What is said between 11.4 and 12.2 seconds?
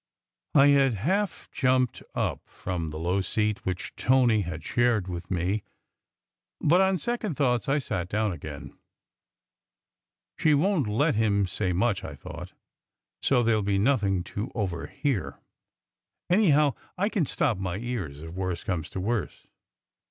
say much," I